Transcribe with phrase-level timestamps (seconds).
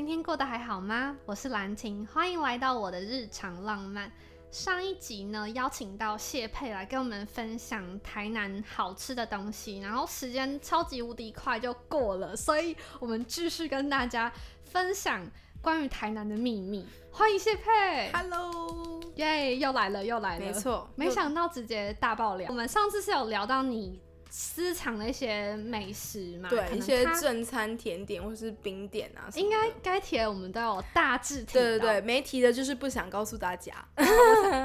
[0.00, 1.14] 今天过得还好吗？
[1.26, 4.10] 我是兰婷，欢迎来到我的日常浪漫。
[4.50, 14.32] 上一集呢，邀请到谢佩来跟我们分享台南好吃的东西，然后时间超级无敌快就过了，所以我们继续跟大家
[14.64, 15.20] 分享
[15.60, 16.86] 关于台南的秘密。
[17.12, 22.46] 欢迎谢佩，Hello，耶，又来了又来了，没错，没想到直接大爆料。
[22.48, 24.00] 我们上次是有聊到你。
[24.30, 33.74] 私藏的一些美食嘛，对一些正餐甜点或是冰点啊，应该该提的我们都有大致提对对对，没提的就是不想告诉大家，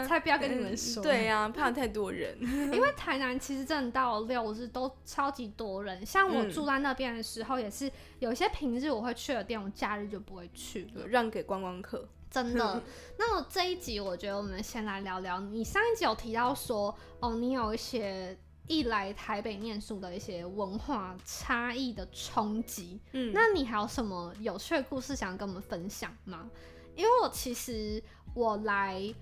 [0.08, 1.02] 才不要跟你们说。
[1.02, 2.38] 对呀，怕太多人。
[2.72, 12.08] 因为台南其实真的到六日都超级多人，像我住在那边的时候，也是有些平日我会去的店，我假日就不会去，让给观光客。
[12.30, 12.84] 真的。
[13.18, 18.38] 那我这一集，我觉得我们先来聊聊，你上一集有提到说，哦，你有一些。
[18.68, 26.50] 一来台北念书的一些文化差异的冲击，嗯，那你还有什么有趣的故事想跟我们分享吗？
[26.96, 28.02] 因为我其实
[28.34, 29.14] 我来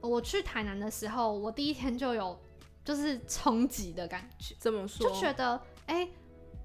[0.00, 2.38] 我去台南的时候，我第一天就有
[2.84, 5.08] 就是冲击的感觉，怎么说？
[5.08, 6.08] 就觉得哎。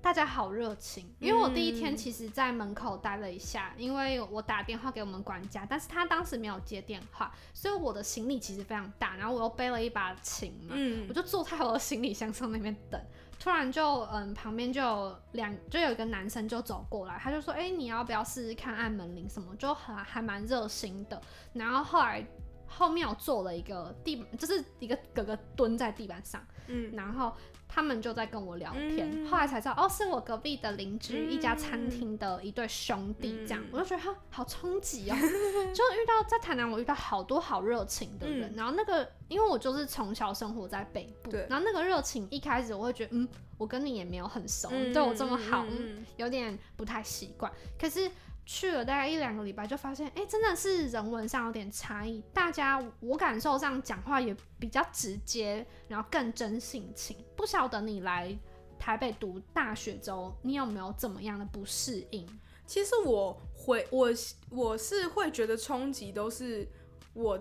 [0.02, 10.76] 大家好热情，因为我第一天其实在门口待了一下，因为我打电话给我们管家，但是他当时没有接电话，所以我的行李其实非常大，然后我又背了一把琴嘛，
[11.10, 13.00] 我就坐在我的行李箱上那边等，
[13.38, 22.26] 突然就嗯旁边就有两就有一个男生就走过来，他就说哎你要不要试试看按门铃什么，就很还蛮热心的，然后后来
[22.66, 27.34] 后面我坐了一个地就是一个哥哥蹲在地板上，嗯，然后。
[27.70, 33.62] 他们就在跟我聊天，后来才知道哦，是我隔壁的邻居一家餐厅的一对兄弟，这样。
[33.74, 35.16] 我就觉得哈好冲击哦，
[35.76, 43.28] 就遇到在台南，我遇到好多好热情的人，然后那个因为我就是从小生活在北部，然后那个热情一开始我会觉得嗯，
[43.58, 46.06] 我跟你也没有很熟，对我这么好，嗯。
[46.16, 48.10] 有点不太习惯，可是。
[48.50, 52.24] 去了大概一两个礼拜，就发现，哎，真的是人文上有点差异。
[52.34, 57.18] 大家我感受上讲话也比较直接，然后更真性情。
[57.36, 58.34] 不晓得你来
[58.80, 62.26] 台北读大学之后，你有没有怎么样的不适应？
[62.66, 64.08] 其实我回我
[64.50, 66.66] 我是会觉得冲击，都是
[67.12, 67.38] 我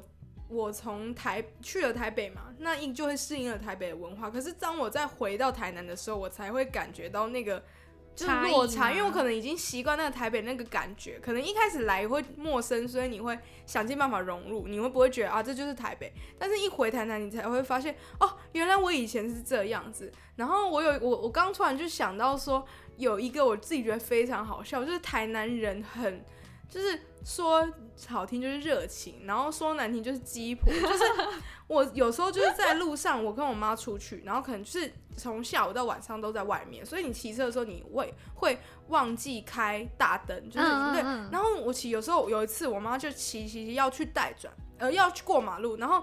[0.48, 4.28] 我从台去了台北嘛，那应就会适应了台北的文化。
[4.28, 7.62] 可是当我再回到台南的时候，我才会感觉到那个。
[8.16, 16.10] 就是落差，因为我可能已经习惯那个台北那个感觉，可能一开始来会陌生，所以你会想尽办法融入，你会不会觉得啊这就是台北？
[16.38, 20.10] 但是一回台南，你才会发现哦，原来我以前是这样子。
[20.36, 22.66] 然后我有我我刚突然就想到说，
[22.96, 26.24] 有一个我自己觉得非常好笑，就是台南人很
[26.68, 27.68] 就是说
[28.06, 31.04] 好听就是热情，然后说难听就是鸡婆， 就是。
[31.68, 38.56] 我有时候就是在路上，我跟我妈出去，然后可能就是从下午到晚上都在外面，所以你骑车的时候你会会
[38.86, 41.02] 忘记开大灯，就是对。
[41.32, 46.00] 然后我骑有时候有一次，我妈就骑骑要去带转，呃，要去过马路，然后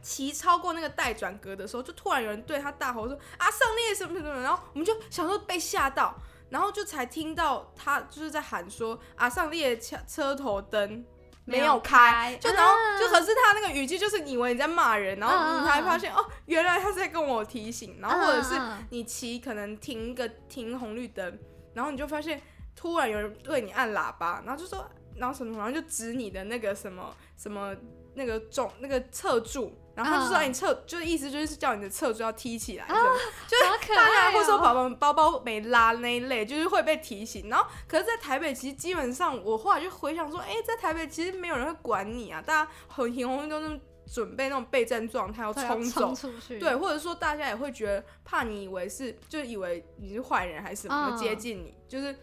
[0.00, 6.14] 骑超过那个带转格的时候，就突然有人对他大吼说：“啊，上列什么什么。”然后我们就想说被吓到，
[6.50, 11.04] 然后就才听到他就是在喊说：“啊，上列车车头灯。”
[11.48, 21.38] 没有开，就然后就可是他那个语气就是以为你在骂人，然后你才发现哦，原来他是在跟我提醒，然后或者是你骑可能停个停红绿灯，
[21.72, 22.42] 然后你就发现
[22.74, 24.84] 突然有人对你按喇叭，然后就说
[25.14, 27.72] 然后什么，然后就指你的那个什么什么
[28.16, 29.72] 那个重那个侧柱。
[29.96, 32.84] 然后他就说：“你侧就是意思就是叫你的侧柱要踢起来，
[33.48, 37.48] 就是大家会说宝宝包包没拉那一类，就是会被提醒。
[37.48, 43.80] 然后可是，在台北其实基本上，我后来就回想说，哎，在台北其实没有人会管你啊，大家很红红都是
[44.12, 46.14] 准备那种备战状态要冲走，
[46.60, 51.74] 对，或者说大家也会觉得怕你以为是，就以为你是坏人还是什么接近你。
[51.88, 52.14] 就是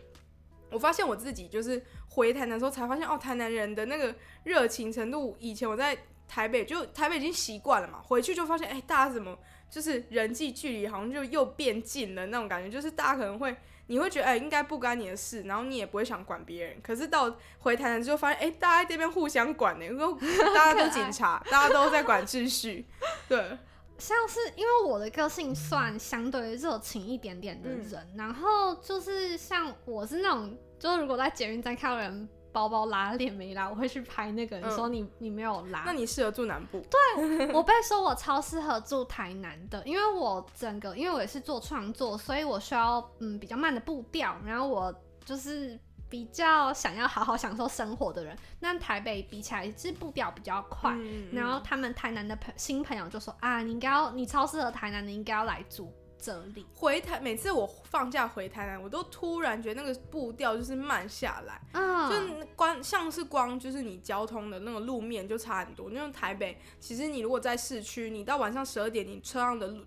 [0.70, 5.98] 我发现我自己就是回台南的时候才发现，哦，台南人的那个热情程度，以前我在。
[6.28, 9.38] 台北就台北已经习惯了嘛，回去就发现，哎，大家怎么
[9.70, 13.56] 就是人际距离好像就又变近了那种感觉，就是大家可能会，
[13.88, 16.80] 你会觉得，哎，应该不干你的事，然后你也不会想管别人。
[16.82, 20.18] 可是到回台南之后，发现，哎，大家这边互相管呢，说
[20.56, 22.88] 大家都警察，大家都在管秩序。
[23.28, 23.58] 对，
[23.98, 32.28] 像是因为我的个性算相对热情一点点的人，然后就是像我是那种，就是如果在捷运站看到人。
[32.54, 34.58] 包包拉链没拉，我会去拍那个。
[34.60, 36.82] 你说你你没有拉，那你适合住南部？
[36.90, 44.94] 对，我被说我超适合住台南的，因为我整个因为我也是做创作，所以我需要嗯比较慢的步调，然后我
[45.26, 45.78] 就是
[46.08, 48.38] 比较想要好好享受生活的人。
[48.60, 50.96] 那台北比起来是步调比较快，
[51.32, 55.92] 然后他们台南的朋新朋友就说啊，你应该要你超适合台南的，应该要来住。
[56.24, 56.66] 这里。
[56.74, 65.90] 回台每次我放假回台南，我都突然觉得那个步调就是慢下来，嗯，就是光像是光就是你交通的那个路面就差很多。
[65.90, 69.84] 那种台北其实你如果在市区，你到晚上十二点，你车上的路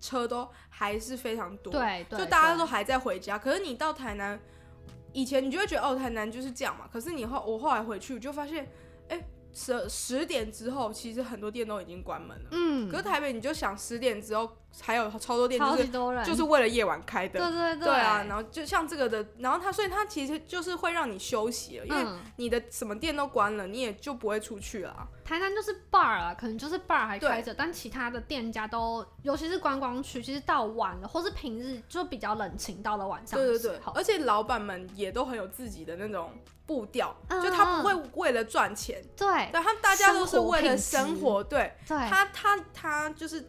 [0.00, 3.38] 车都还是非常多，对，对就大家都还在回家。
[3.38, 4.40] 可是你到台南，
[5.12, 6.88] 以前你就会觉得哦，台南就是这样嘛。
[6.90, 8.66] 可是你后我后来回去就发现，
[9.08, 9.22] 哎、
[9.52, 12.48] 十十点之后，其实很多店都已经关门了。
[12.52, 14.50] 嗯，可是台北你就想十点之后
[14.82, 15.88] 还有超多店，就是
[16.24, 17.38] 就是为了夜晚开的。
[17.38, 17.84] 对对对。
[17.86, 24.90] 对啊，然后就像这个的，然后它所以它其实就是会让你休息了，因为嗯，你的什么店都关了，你也就不会出去了。
[24.90, 25.06] 啊。
[25.24, 33.80] 台南就是 bar 啊，可能就是 bar 还开着，但其他的店家都，尤其是观光区，其实到晚了，或是平日就比较冷清，到了晚上对对对。
[33.94, 36.32] 而且老板们也都很有自己的那种
[36.66, 39.28] 步调，嗯就他不会为了赚钱，对。
[39.52, 41.16] 对他们大家都是为了生活品质。
[41.16, 41.76] 生活，对。
[41.86, 43.48] 对，他他他就是。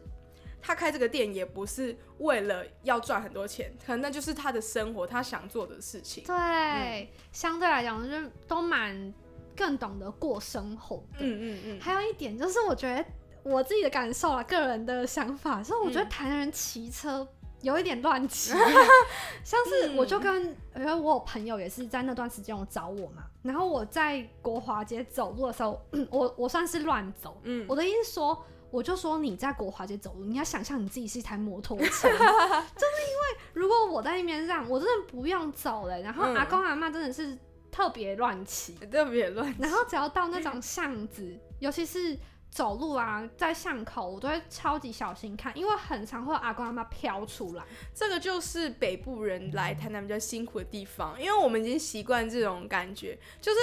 [0.62, 6.24] 他开这个店也不是为了要赚很多钱，可能那就是他的生活，他想做的事情。
[6.24, 9.14] 对，相对来讲就是都蛮
[9.56, 11.20] 更懂得过生活的。
[11.20, 13.04] 嗯嗯嗯，还有一点就是，我觉得
[13.44, 17.28] 我自己的感受啊，个人的想法，就是我觉得嗯台南人骑车
[17.62, 18.52] 有一点乱骑，
[19.44, 20.44] 像是嗯我就跟，
[20.76, 28.46] 因为我有朋友也是在那段时间我找我嘛，然后我在国华街走路的时候， 我我算是乱走，嗯我的意思是说。
[28.72, 36.00] 我就说你在国华街走路，你要想象你自己是一台摩托车， 真的因为如果我在那边让，我真的不用走了。
[36.00, 37.38] 然后嗯阿公阿妈真的是
[37.70, 39.54] 特别乱骑， 特别乱。
[39.60, 42.18] 然后只要到那种巷子，尤其是
[42.50, 47.64] 走路啊，在巷口，我都会超级小心看，因为很常会有阿公阿妈飘出来。
[47.94, 53.60] 这个就是北部人来台南比较辛苦的地方，因为我们已经习惯这种感觉，就是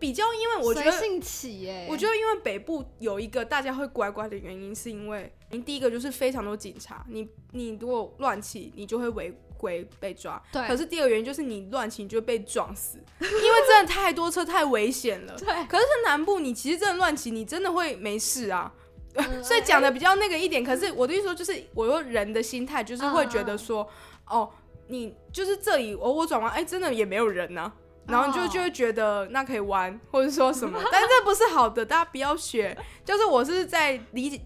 [0.00, 0.90] 比较，因为我觉得。
[0.90, 5.32] 随性起耶，我觉得，因为北部有一个大家会乖乖的原因，是因为
[5.64, 10.42] 第一个就是非常多警察，你你如果乱骑，你就会违规被抓。
[10.50, 15.34] 对可是第二个原因就是你乱骑，你就会被撞死，因为真的太多车，太危险了。
[15.38, 18.72] 对，可是，在南部，你其实真的乱骑，你真的会没事啊。
[19.14, 23.86] 嗯 所以讲的比较那个一点，可是我的意思说，就是我说人的心态，就是会觉得说，
[24.28, 24.48] 哦，
[24.86, 27.72] 你就是这里，哦，我转弯，哎，真的也没有人呢、
[28.10, 28.48] 然后就哦。
[28.52, 32.76] 就会觉得那可以玩，或者说什么， 但是这不是好的，大家不要学。
[33.04, 34.40] 就是我是在理解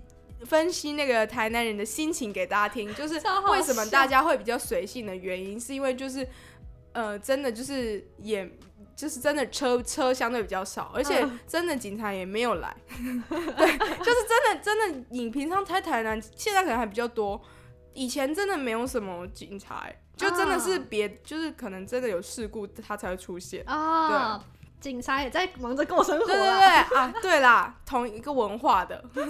[0.44, 3.14] 分析那个台南人的心情给大家听，就是
[3.50, 6.26] 为什么大家会比较随性的原因，是因为就是
[6.92, 8.50] 呃，真的就是也。
[8.96, 11.36] 就是真的车车相对比较少，而且嗯。
[11.48, 17.42] 真的警察也没有来， 对，就是真的真的，你平常在台南，现在可能还比较多，
[17.92, 23.62] 以前真的没有什么警察、欸，就真的是嗯别，就是可能真的有事故他才会出现。
[23.66, 24.44] 啊、
[24.80, 29.28] 警察也在忙着过生活对对对啦，啊， 对啦，同一个文化的，乱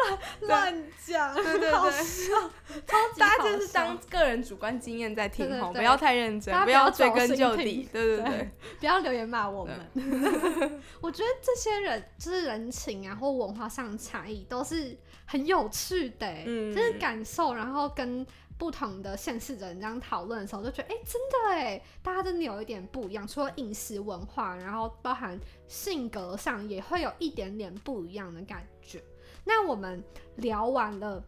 [0.40, 2.82] 乱讲，对对好对，
[3.18, 5.78] 大家就是当个人主观经验在听吼，对对对。
[5.80, 8.24] 不要太认真不不要追根究底，对对对。
[8.24, 9.74] 对，不要留言骂我们。
[11.02, 14.96] 我觉得这些人就是人情啊，或文化上的差异都是
[15.26, 16.74] 很有趣的、欸，嗯。
[16.74, 18.26] 就是感受，然后跟
[18.64, 25.38] 不同的县市的人这样讨论的时候，就觉得哎、真的哎，大家真的有一点不一样，除了饮食文化，然后包含
[25.68, 29.04] 性格上也会有一点点不一样的感觉。
[29.44, 30.02] 那我们
[30.36, 31.22] 聊完了。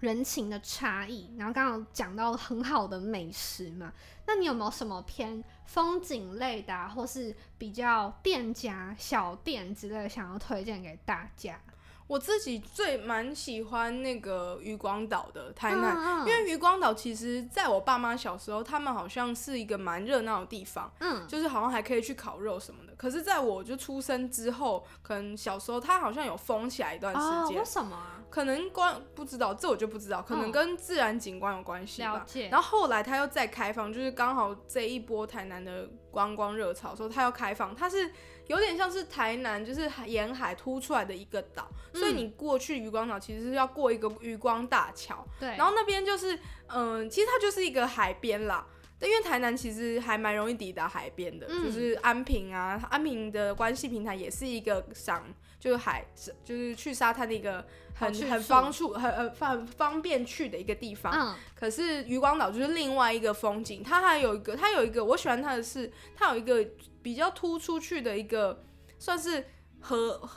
[0.00, 3.90] 人情的差异，然后刚刚讲到很好的美食嘛，
[4.26, 11.58] 那你有没有什么偏风景类的、或是比较店家小店之类的，想要推荐给大家？
[12.06, 22.94] 我自己最蛮喜欢那个渔光岛的台南，嗯因为渔光岛其实在我爸妈小时候，他们好像是一个蛮热闹的地方，嗯，就是好像还可以去烤肉什么的。
[22.96, 28.22] 可是在我就出生之后，可能小时候它好像有封起来一段哦，时间为，什么啊？
[28.28, 32.24] 可能关不知道，这我就不知道，可能嗯跟自然景观有关系吧。
[32.50, 38.10] 然后后来它又再开放，就是刚好这一波台南的观光热潮的时候，它要开放，它是
[38.46, 46.38] 有点像是台南就是沿海凸出来的一个岛，所以嗯你过去渔光岛其实是要过一个渔光大桥，对，然后那边就是
[46.68, 48.66] 嗯、其实它就是一个海边啦。
[48.98, 51.64] 但因为台南其实还蛮容易抵达海边的，嗯。
[51.64, 55.22] 就是安平啊，安平的关系平台也是一个赏，
[55.60, 56.02] 就是海，
[56.42, 57.62] 就是去沙滩的一个
[57.94, 61.12] 很很方处很很方方便去的一个地方。
[61.12, 61.34] 嗯。
[61.54, 66.66] 可是渔光岛就是另外一个风景，它还有一个，它有一个我喜欢它的是，它有一个
[67.06, 68.64] 比较突出去的一个，
[68.98, 69.46] 算是
[69.80, 70.28] 和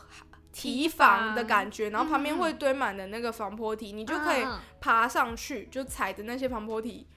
[0.52, 4.46] 堤防的感觉，然后旁边会堆满的那个防坡堤，你就可以
[4.80, 7.08] 爬上去，就踩着那些防坡堤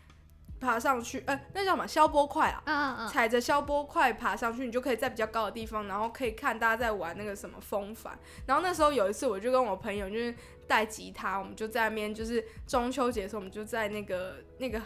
[0.59, 2.63] 爬上去，哎，那叫什么消波块啊？
[2.65, 8.19] 嗯嗯嗯，踩着消波块爬上去，你就可以在比较高的地方，然后可以看大家在玩那个什么风帆。
[8.47, 10.35] 然后那时候有一次，我就跟我朋友就是
[10.67, 14.81] 带吉他，我们就在那边就是中秋节的时候，我们就在那个那个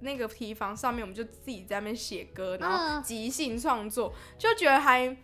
[0.00, 5.16] 那个提防上面，我们就自己在那边写歌，然后嗯即兴创作，就觉得还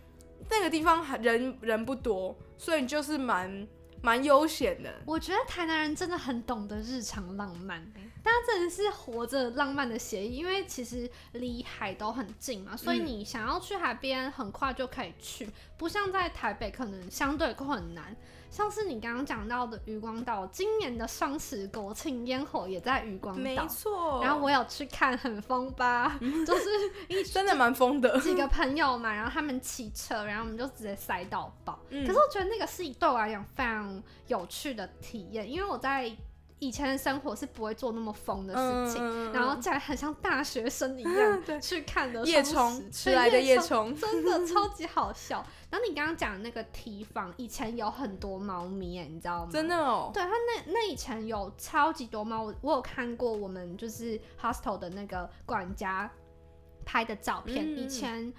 [0.49, 3.67] 那个地方还人人不多，所以就是蛮
[4.01, 5.01] 蛮悠闲的。
[5.05, 18.15] 我觉得台南人真的很懂得日常浪漫、欸，大家真的是活着浪漫的协议，因为其实离海都很近嘛，所以嗯你想要去海边很快就可以去，不像在台北可能相对困难。
[18.53, 26.19] 像是你刚刚讲到的渔光岛，今年的双十国庆烟火也在渔光岛没岛，错，然后我有去看，很疯吧？
[26.45, 26.69] 就是
[27.07, 28.19] 一 真的蛮疯的。
[28.21, 31.79] 几个朋友嘛，然后他们骑车，然后我们就直接塞到爆。
[31.89, 36.15] 嗯可是我觉得那个是对我来讲非常有趣的体验，因为我在
[36.59, 45.43] 以前的生活是不会做那么疯的事情，嗯然后竟然很像大学生一样 去看的夜双冲十迟来的夜对冲，真的超级好笑。
[45.73, 49.49] 然后你刚刚讲的那个提防，以前有很多猫咪耶，你知道吗？
[49.51, 50.11] 真的哦。
[50.13, 56.07] 对，它那那以前有超级多猫，我我有看过我们就是 hostel 的那个管家
[56.85, 58.31] 拍的照片，嗯以前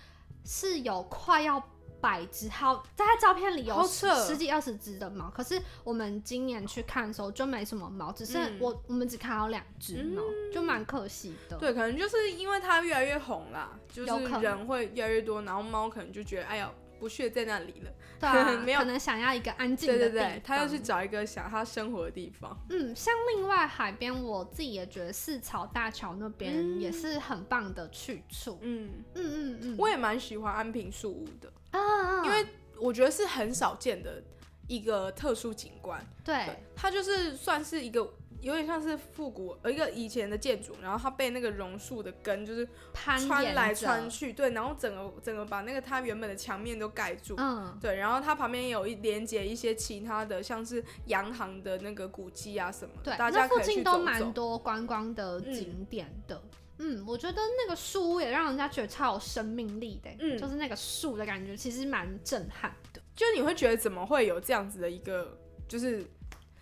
[0.44, 1.60] 是有快要
[2.00, 10.22] 百只，好在他照片里有十十几二十只的猫，可是我们今年去看的时候就没什么猫，只是嗯我、我们只看到两只猫，
[10.52, 11.56] 就蛮可惜的。
[11.56, 16.70] 对，可能就是因为它越来越红啦，就是人会越来越多，然后猫可能就觉得哎呀
[17.04, 20.10] 不屑在那里了， 对啊， 没有可能想要一个安静的地方。
[20.12, 22.58] 对对对，他要去找一个想他生活的地方。
[22.70, 28.58] 嗯，像另外海边，我自己也觉得四草大桥那边嗯也是很棒的去处。
[28.62, 32.46] 嗯，嗯嗯嗯，我也蛮喜欢安平树屋的，啊因为
[32.78, 34.22] 我觉得是很少见的
[34.66, 36.02] 一个特殊景观。
[36.24, 38.02] 对对，它就是算是一个
[38.44, 47.34] 有点像是复古呃一个以前的建筑，然后它被那个榕树的根就是穿来着穿去，对，然后整个整个把那个它原本的墙面都盖住。
[47.38, 54.34] 嗯，对，然后它旁边也有一连接一些其他的，像是洋行的那个古迹啊什么的，对，大那附家可以去走近都蛮。
[54.34, 56.42] 多观光的景点的。
[56.78, 63.00] 嗯我觉得那个树屋也让人家觉得超有生命力的，嗯就是那个树的感觉，其实蛮震撼的。
[63.14, 66.04] 就你会觉得怎么会有这样子的一个，就是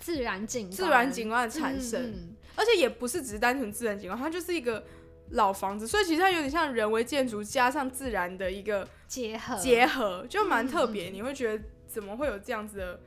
[0.02, 4.85] 自然景观，自然景观的产生，而且也不是只是单纯自然景观，它就是一个
[5.30, 11.09] 老房子，所以其实它有点像人为建筑加上自然的一个结合结合，就蛮特别。
[11.11, 13.00] 嗯你会觉得怎么会有这样子的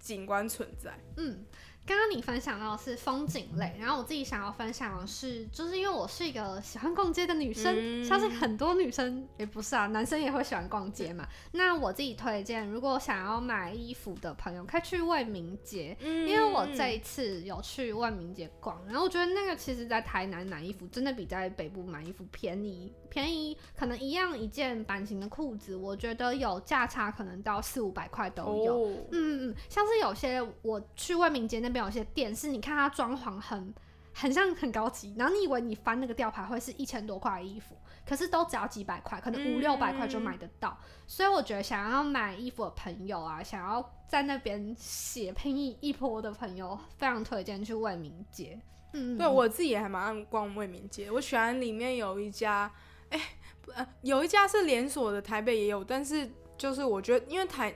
[0.00, 0.98] 景观存在？
[1.16, 1.44] 嗯，
[1.88, 11.26] 刚刚你分享到的是风景类，然后我自己想要分享的是，就是因为我是一个喜欢逛街的女生，嗯相信很多女生也不是啊，男生也会喜欢逛街嘛。
[11.52, 15.96] 那我自己推荐，如果想要买衣服的朋友，可以去万民街。
[16.02, 28.74] 因因为我这一次有去万民街逛，然后我觉得那个其实，在台南买衣服真的比在北部买衣服便宜，便宜可能一样一件版型的裤子，我觉得有价差可能到四五百块都有。
[28.74, 33.74] 哦，嗯嗯，像是有些我去万民街那边有些店，是你看它装潢很
[34.14, 40.76] 很像很高级，然后你以为你翻那个吊牌会是一千多块的衣服，可是都只要几百块，可能五六百块就买得到。
[41.06, 48.60] 所以我觉得想要买衣服的朋友啊，想要在那边血拼一一波的朋友，非常推荐去万民街。
[48.92, 52.70] 嗯，嗯对我自己也还蛮爱逛卫民街，我喜欢里面有一家，
[53.10, 53.20] 哎、
[53.62, 57.72] 不呃，有一家是连锁的，台北也有，但是就是我觉得因为台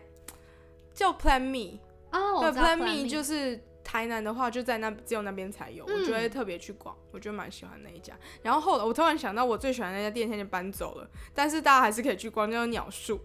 [0.92, 1.78] 叫 Plan Me，
[2.10, 8.14] 哦，我对 Plan Me 就是台南的话就在那只有那边才有，我就会嗯特别去逛，我就蛮喜欢那一家。
[8.42, 13.20] 然后后来我突然想到，我最喜欢的那家店现在搬走了，但是大家还是可以去逛，叫做鸟树。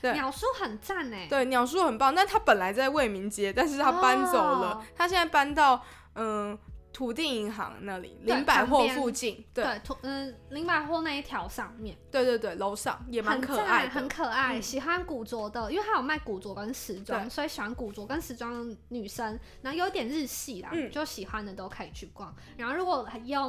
[0.00, 0.12] 对。
[0.12, 4.82] 鸟叔很赞哎，对，鸟叔很棒，但他本来在卫民街，但是他搬走了，哦。
[4.94, 5.82] 他现在搬到
[6.14, 6.56] 嗯
[6.98, 11.96] 土地银行那里对林百货附近，对对，图嗯林百货那一条上面。
[12.10, 14.58] 对对对，楼上也蛮很可爱的，很可爱。
[14.58, 22.34] 嗯喜欢古着的，因为它有卖古着跟时装，所以喜欢古着跟时装的女生，然后有一点日系啦，嗯就喜欢的都可以去逛。
[22.56, 23.48] 然后如果还要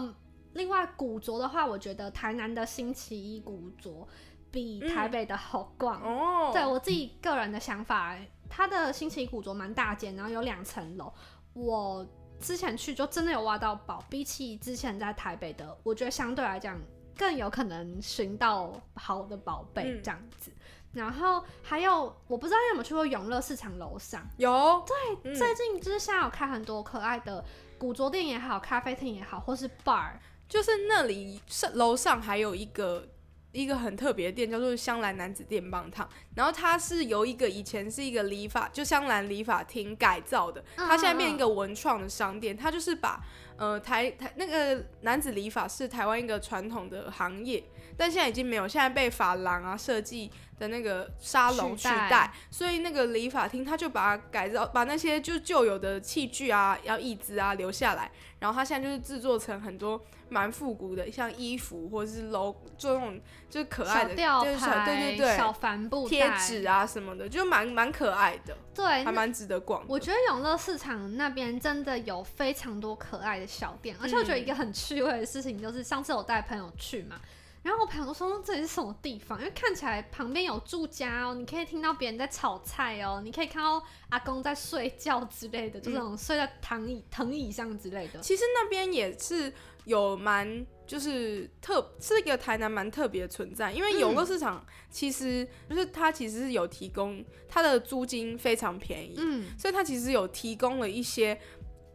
[0.54, 4.08] 另外古着的话，我觉得台南的星期一古着
[4.52, 6.00] 比台北的好逛。
[6.04, 8.16] 哦，对我自己个人的想法，
[8.48, 11.12] 它的星期一古着蛮大间，然后有两层楼。
[11.54, 12.08] 我
[12.42, 16.80] 之前去就真的有挖到宝，比起之前在台北的，我觉得相对来讲
[17.18, 20.02] 更有可能寻到好的宝贝嗯。
[20.04, 20.52] 这样子。
[20.92, 24.84] 然后还有，我不知道你有没有去过永乐市场楼上，有。
[25.24, 27.46] 对，最近就是现在有开很多可爱的
[27.78, 30.14] 古着店也好，咖啡厅也好，或是 bar，
[30.48, 33.08] 就是那里是楼上还有一个
[33.52, 36.08] 一个很特别的店，叫做香兰男子电棒烫。
[36.36, 42.56] 然后它是由一个以前是一个理发，就香兰理发厅改造的，它现在变一个文创的商店。
[42.56, 43.20] 它就是把
[43.58, 47.64] 呃台台那个男子理发是台湾一个传统的行业，
[48.00, 60.02] 但现在已经没有，现在被发廊啊设计的那个沙龙取代，所以那个理发厅他就把它改造，把那些就旧有的器具啊、要椅子啊留下来，然后它现在就是制作成很多。
[60.32, 69.84] 蛮复古的，像衣服或者是 logo，就那种就是可爱的，就是小对对对，小帆布贴纸啊什么的，就蛮蛮可爱的，对，还蛮值得逛。
[69.88, 77.20] 我觉得永乐市场那边真的有非常多可爱的小店，而且我觉得一个很趣味的事情就是上次我带朋友去嘛。
[77.62, 79.38] 然后我朋友说这里是什么地方？
[79.38, 88.20] 因为看起来旁边有住家哦，你可以听到别人在炒菜哦，你可以看到阿公在睡觉之类的，就这种睡在躺椅藤椅上之类的。
[88.22, 89.52] 其实那边也是
[89.84, 101.38] 有蛮就是特是一个台南蛮特别的存在，因为永乐市场其实就是它其实是有提供它的租金非常便宜，嗯，所以它其实有提供了一些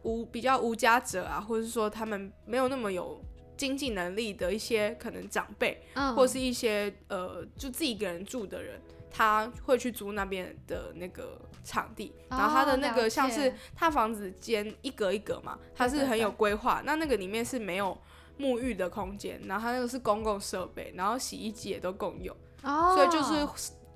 [0.03, 3.19] 无比较无家者啊，或者是说他们没有那么有。
[3.57, 5.81] 经济能力的一些可能长辈，
[6.15, 8.79] 或者是一些呃，就自己一个人住的人，
[9.11, 16.81] 他会去租那边的那个场地，然后他的那个像是他房子间一格一格嘛，他是很有规划。
[16.85, 17.97] 那那个里面是没有
[18.39, 23.47] 沐浴的空间，然后他那个是公共设备，然后洗衣机也都共用，所以就是。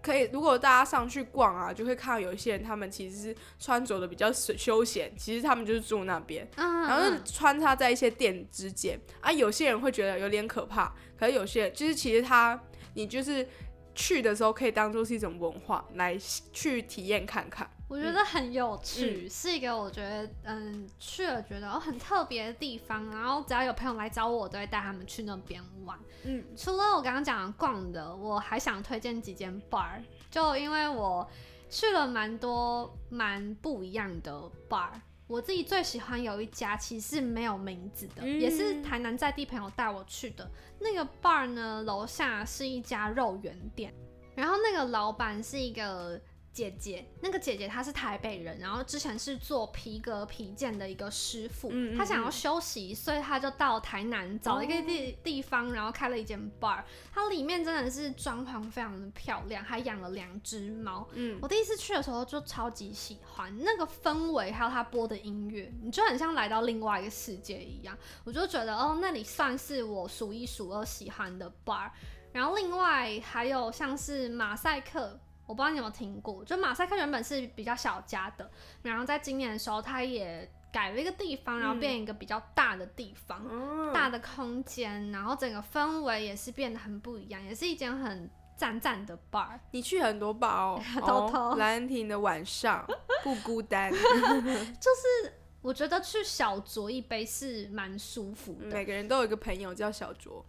[0.10, 9.32] 可以，如果大家上去逛啊，就会看到有一些人，他们其实是穿着的比较休闲，其实他们就是住那边，然后穿插在一些店之间啊。
[9.32, 12.60] 有些人会觉得有点可怕，可是有些人就是其实他，
[12.96, 13.48] 你就是
[13.94, 16.18] 去的时候可以当做是一种文化来
[16.52, 17.70] 去体验看看。
[17.90, 23.04] 我觉得很有趣，是一个我觉得嗯去了觉得哦很特别的地方。
[23.10, 25.98] 然后只要有朋友来找我，我都会带他们去那边玩。
[26.24, 30.04] 嗯，除了我刚刚讲的逛的，我还想推荐几间 bar。
[30.30, 31.28] 就因为我
[31.68, 34.92] 去了蛮多蛮不一样的 bar，
[35.26, 40.48] 我自己最喜欢有一家其实是没有名字的，也是台南在地朋友带我去的。
[40.80, 43.92] 那个 bar 呢，楼下是一家肉圆店，
[44.36, 46.22] 然后那个老板是一个。
[46.52, 56.84] 姐姐，那个姐姐她是台北人，然后之前是做皮革皮件的一个师傅，她想要休息，所以她就到台南找一个地地方，然后开了一间 bar。
[57.14, 61.08] 它里面真的是装潢非常的漂亮，还养了两只猫。
[61.14, 67.98] 嗯，我第一次去的时候就超级喜欢那个氛围，还有他播的音乐，你就很像来到另外一个世界一样。
[68.24, 71.90] 我就觉得哦，那里算是我数一数二喜欢的 bar。
[72.32, 75.20] 然后另外还有像是马赛克。
[75.50, 78.48] 我不知道你有没有听过，就马赛克原本是比较小家的，
[78.84, 89.60] 然后在今年的时候，它也改了一个地方，然后变一个比较大的地方，大的空间，然后整个氛围也是变得很不一样，也是一间很赞赞的 bar。
[89.72, 92.88] 你去很多 bar 哦，偷偷兰亭的晚上
[93.24, 93.92] 不孤单
[94.80, 95.34] 就是
[95.64, 98.68] 我觉得去小酌一杯是蛮舒服的。
[98.68, 100.44] 每个人都有一个朋友叫小酌，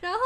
[0.00, 0.18] 然后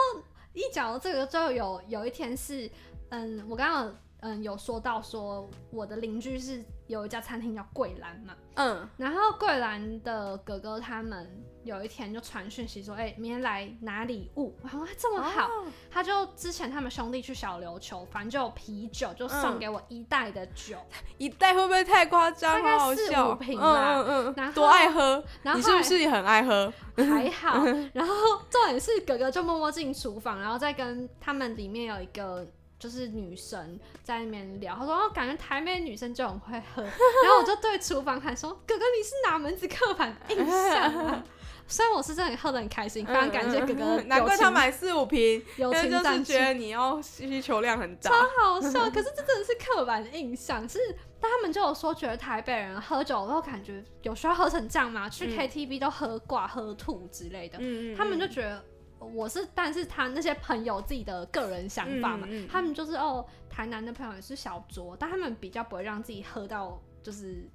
[0.55, 2.71] 一讲到这个，就有有一天是。
[3.13, 11.29] 嗯，我刚刚嗯有说到说我的邻居是有一家餐厅叫桂兰嘛，嗯，然后桂兰的哥哥他们
[11.63, 15.51] 有一天就传讯息说，哎，明天来拿礼物，我说这么好，
[15.91, 20.79] 他就之前他们兄弟去小琉球，反正就有啤酒，就送给我一袋的酒，
[21.19, 22.63] 一袋会不会太夸张？
[22.63, 23.35] 大概四五。
[23.35, 26.73] 瓶吧，嗯嗯，多爱喝，然后你是不是也很爱喝？
[26.97, 28.15] 还好， 然后
[28.49, 32.47] 重点是哥哥就默默进厨房，然后再跟他们里面有一个。
[32.83, 41.23] 就是女生在那边聊，他说哦，感觉台北女生就很会喝， 然后我就对厨房喊说：“哥哥，你是哪门子刻板印象啊？”
[41.69, 44.03] 虽然我是真的喝的很开心，非常感谢哥哥。
[44.03, 48.91] 难怪他买四五瓶， 友情就是觉得你要需求量很大，超好笑。
[48.91, 50.81] 可是这真的是刻板印象，是
[51.21, 55.09] 他们就有说觉得台北人喝酒，然后感觉有需要喝成这样吗？
[55.09, 57.59] 去 KTV 都喝挂、喝吐之类的，
[57.97, 58.65] 他们就觉得。
[59.03, 67.49] 我是，但是他那些朋友自己的个人想法嘛，他们就是哦，台南的朋友也是小酌，但他们比较不会让自己喝到就是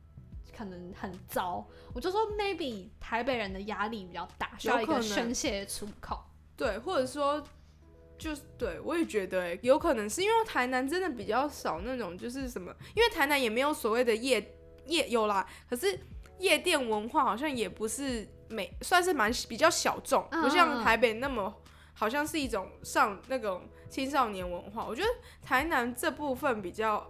[0.56, 1.66] 可能很糟。
[1.94, 6.20] 我就说，maybe 台北人的压力比较大，需要一个宣泄出口。
[6.56, 7.44] 对，或者说，
[8.18, 14.56] 就是对我也觉得，有可能是因为台南真的比较少那种，就是什么，因为台南也没有所谓的夜
[14.88, 16.00] 夜有啦，可是
[16.40, 18.28] 夜店文化好像也不是。
[18.50, 21.54] 美算是蛮比较小众，不像台北那么
[21.94, 24.86] 好像是一种上那种青少年文化。
[24.86, 25.08] 我觉得
[25.42, 27.06] 台南这部分比较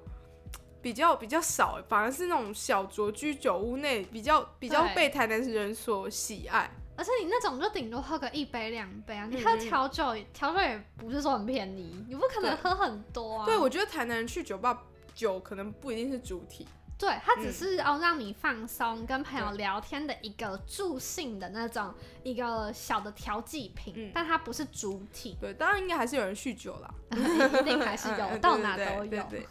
[0.82, 6.70] 比较比较少，反而是那种小酌居酒屋内比较比较被台南人所喜爱。
[6.96, 13.46] 而且你那种就顶多喝个一杯两杯啊，你嗯喝调酒，调酒也不是说很便宜，你不可能喝很多啊。
[13.46, 14.82] 对，我觉得台南人去酒吧，
[15.14, 16.68] 酒可能不一定是主体。
[16.98, 17.54] 对，它只嗯。
[17.54, 24.12] 是哦让你放松、跟朋友聊天的一个助兴的那种一个小的调剂品，嗯。
[24.14, 26.94] 但它不是主体，对，当然应该还是有人酗酒啦。
[27.12, 29.06] 一定还是有，到哪都有。
[29.06, 29.48] 对对对。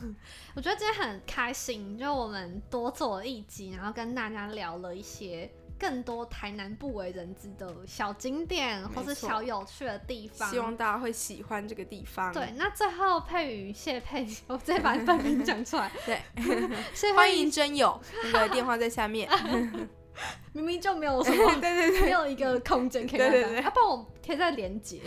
[0.54, 10.50] 我觉得今天很开心，就我们多做了一集，然后跟大家聊了一些更多台南不为人知的小景点或是小有趣的地方。
[10.50, 12.32] 希望大家会喜欢这个地方。
[12.32, 15.90] 对，那最后佩瑜谢佩，我直接把本名讲出来。
[16.06, 16.20] 对，
[17.14, 18.00] 欢迎真友，
[18.32, 19.28] 那个电话在下面。
[20.54, 24.98] 明明就没有什么，对对对没有一个空间可以让对对对大家，要不然我贴在连接。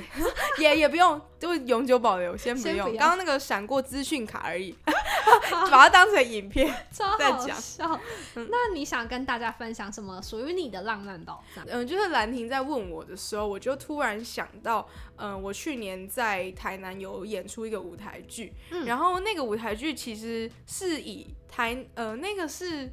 [0.60, 2.96] 也也不用，就永久保留，先不用。
[2.96, 4.78] 刚刚那个闪过资讯卡而已，
[5.72, 6.74] 把它当成影片。
[6.92, 8.00] 超好再讲笑。
[8.36, 11.66] 那你想跟大家分享什么属于你的浪漫宝藏？
[11.68, 22.92] 嗯，就是兰婷在问我的时候，我就突然想到，嗯，我去年在台南有演出一个舞台剧，嗯然后那个舞台剧其实是以台呃那个是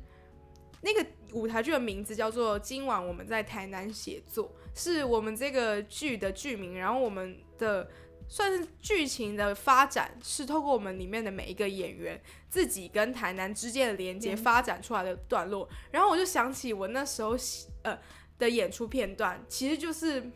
[0.82, 7.88] 那个舞台剧的名字叫做《今晚我们在台南写作》，是我们这个剧的剧名，然后我们的。
[8.28, 17.36] 算是剧情的发展是透过我们里面的每一个演员自己跟台南之间的连接发展出来的段落，然后我就想起我那时候
[17.82, 17.98] 呃
[18.38, 20.30] 的演出片段，其实就是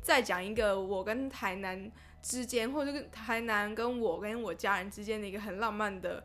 [0.00, 1.90] 在讲一个我跟台南
[2.22, 6.24] 之间，或者跟台南跟我跟我家人之间的一个很浪漫的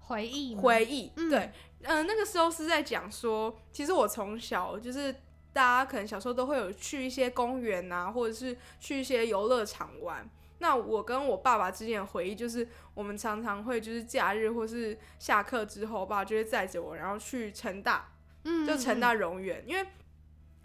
[0.00, 1.10] 回忆，回忆。
[1.16, 1.30] 嗯。
[1.30, 1.50] 对，
[1.82, 5.14] 嗯、那个时候是在讲说，其实我从小就是
[5.52, 10.28] 大家可能小时候都会有去一些公园啊，或者是去一些游乐场玩。
[10.60, 18.10] 那我跟我爸爸之间的回忆，就是我们常常会就是假日或是下课之后，我爸就会载着我，然后去成大，
[18.44, 19.86] 嗯，就成大荣园，因为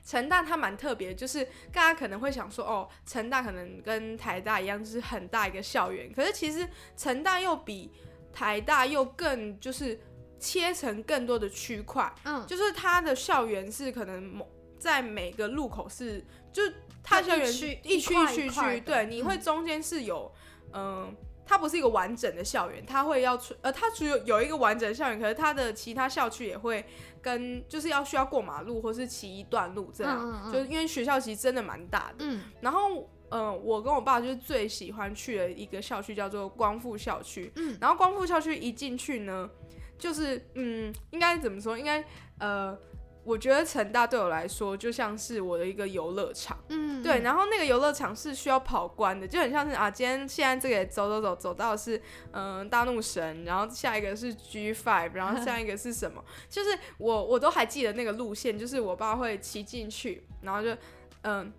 [0.04, 6.68] 成大它蛮特别，就是大家可能会想说，哦，成大可能跟台大一样，就是很大一个校园，可是其实
[6.98, 7.92] 成大又比
[8.34, 10.00] 台大又更就是
[10.40, 14.50] 切成更多的区块，嗯，就是它的校园是可能某
[14.84, 16.62] 在每个路口是，就
[17.02, 20.30] 它就校园一区一区区对，你会中间是有，
[20.74, 21.16] 嗯、
[21.46, 26.86] 它不是一个完整的校园，它会要出，呃，它只有有一个完整的校园，可是它的其他校区也会
[27.22, 33.10] 跟，就是要需要过马路或是骑一段路这样，嗯嗯嗯就是因为学校其实真的蛮大的，嗯然后。
[33.36, 37.52] 嗯，我跟我爸就是最喜欢去的一个校区叫做光复校区。
[37.56, 39.50] 嗯，然后光复校区一进去呢，
[39.98, 41.76] 就是嗯，应该怎么说？
[41.76, 42.06] 应该
[42.38, 42.78] 呃，
[43.24, 46.58] 我觉得成大对我来说就像是我的一个游乐场。
[46.70, 56.24] 嗯，对，然后那个游乐场是需要跑关的，就很像是啊，今天现在这个走走走走到的是嗯、大怒神，然后下一个是 G Five，然后下一个是什么？
[56.50, 60.76] 就是我我都还记得那个路线，就是我爸会骑进去，然后就
[61.22, 61.52] 嗯。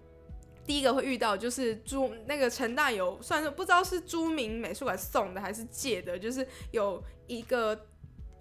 [0.66, 7.78] 第一个会遇到就是朱那个成大有算是不知道是朱明美术馆送的还是借的，就是有一个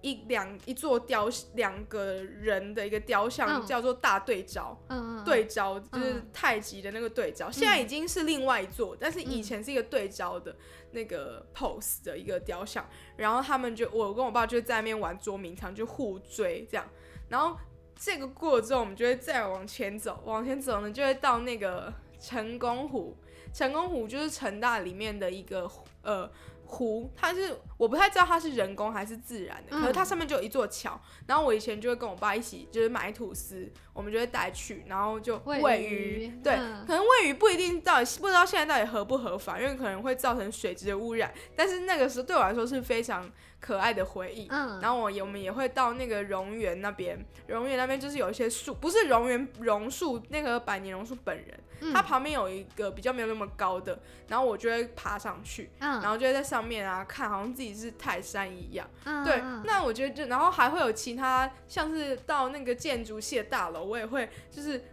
[0.04, 3.66] 一两一座雕两个人的一个雕像，嗯。
[3.66, 4.78] 叫做大对招。
[4.88, 6.28] 嗯，嗯，对招，就是嗯。
[6.30, 10.54] 太极的那个对招，现在已经是另外一座，但是以前是一个对招的
[10.90, 12.86] 那个 pose 的一个雕像，
[13.16, 16.86] 然后他们就我跟我爸就在那边玩捉迷藏，就互追这样，
[17.30, 17.56] 然后
[17.96, 21.90] 这个过了之后，我们就会再往前走，往前走呢就会到那个
[22.20, 23.16] 成功湖，
[23.54, 25.70] 成功湖就是成大里面的一个
[26.02, 26.30] 呃。
[26.66, 31.00] 湖，它是我不太知道它是人工还是自然的，可是它上面就有一座桥。
[31.26, 36.40] 然后我以前就会跟我爸一起，就是买吐司，我们就会带去，然后就喂喂鱼鱼。
[36.42, 41.32] 对，嗯可能喂鱼不一定到底不知道现在到底合不合法，因为可能会造成水质的污染。
[41.56, 43.30] 但是那个时候对我来说是非常
[43.64, 44.46] 可爱的回忆。
[44.50, 53.98] 嗯，然后我也我们也会到那个榕园那边，榕园那边就是有一些树，不是榕园榕树，那个百年榕树本人，嗯它旁边有一个比较没有那么高的，
[54.28, 58.86] 然后我就会爬上去，嗯，然后就会在上面啊看，好像自己是泰山一样。
[59.04, 64.84] 嗯对嗯，那我觉得就然后还会有其他像是到那个建筑系的大楼，我也会就是。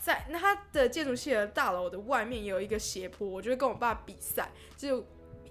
[0.00, 5.04] 在那它的建筑系的大楼的外面有一个斜坡，我就会跟我爸比赛，就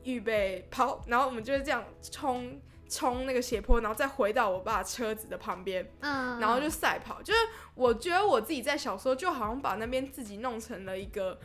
[0.08, 7.22] 预备跑，然后我们就是这样冲冲那个斜坡，然后再回到我爸车子的旁边，嗯，然后就赛跑。
[7.22, 7.39] 就是
[7.76, 11.38] 我觉得我自己在小时候就好像把那边自己弄成了一个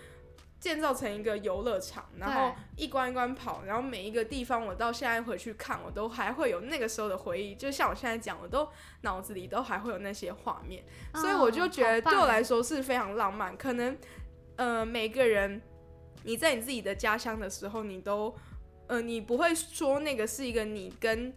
[0.61, 7.57] 建造成一个游乐场，然后一关一关跑，然后每一个地方我到现在回去看，我都还会有那个时候的回忆。
[7.57, 8.69] 就像我现在讲，我都
[9.01, 13.57] 脑子里都还会有那些画面，所以我就觉得对我来说是非常浪漫。
[13.57, 13.99] 可能
[14.55, 15.61] 呃每个人
[16.23, 18.33] 你在你自己的家乡的时候，你都
[18.89, 21.35] 呃你不会说那个是一个你跟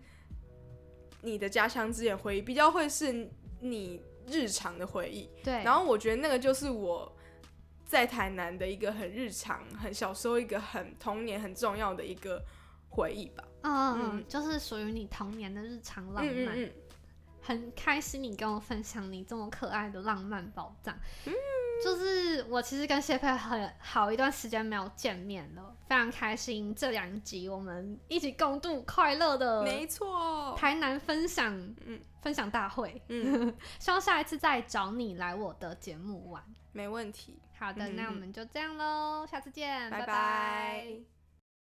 [1.21, 3.29] 你的家乡之间的回忆，比较会是
[3.61, 5.29] 你日常的回忆。
[5.43, 7.15] 对，然后我觉得那个就是我
[7.85, 12.43] 在台南的一个很日常、很小时候一个很童年很重要的一个
[12.89, 13.43] 回忆吧。
[13.63, 16.25] 嗯，就是属于你童年的日常浪漫。
[16.25, 16.71] 嗯嗯嗯。
[17.45, 20.97] 很开心你跟我分享你这么可爱的浪漫宝藏。
[21.25, 21.33] 嗯。
[21.83, 31.53] 就是我其实跟谢佩很好一段时间没有见面了，非常开心这两集我们一起共度快乐的，没错，台南分享
[31.85, 37.37] 嗯分享大会，嗯， 希望下一次再找你来我的节目玩，没问题。
[37.59, 41.14] 好的，那我们就这样喽，下次见，拜拜。